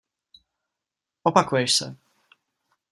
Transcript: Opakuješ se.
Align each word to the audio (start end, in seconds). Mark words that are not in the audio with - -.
Opakuješ 1.23 1.73
se. 1.77 1.95